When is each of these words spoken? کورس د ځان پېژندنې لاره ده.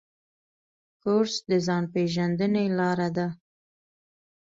کورس 1.01 1.35
د 1.49 1.51
ځان 1.65 1.83
پېژندنې 1.93 2.65
لاره 2.77 3.09
ده. 3.15 3.27